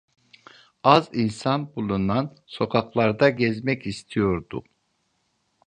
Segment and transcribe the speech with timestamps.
[0.83, 4.63] Az insan bulunan sokaklarda gezmek istiyordu.